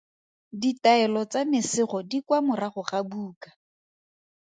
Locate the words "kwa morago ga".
2.25-2.99